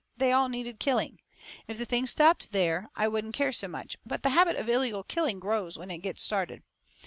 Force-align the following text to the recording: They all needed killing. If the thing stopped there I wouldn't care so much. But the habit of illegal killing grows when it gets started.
They 0.17 0.31
all 0.31 0.49
needed 0.49 0.79
killing. 0.79 1.19
If 1.67 1.77
the 1.77 1.85
thing 1.85 2.07
stopped 2.07 2.51
there 2.53 2.89
I 2.95 3.07
wouldn't 3.07 3.35
care 3.35 3.51
so 3.51 3.67
much. 3.67 3.97
But 4.03 4.23
the 4.23 4.31
habit 4.31 4.55
of 4.55 4.67
illegal 4.67 5.03
killing 5.03 5.39
grows 5.39 5.77
when 5.77 5.91
it 5.91 5.99
gets 5.99 6.23
started. 6.23 6.63